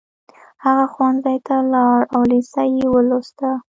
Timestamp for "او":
2.13-2.21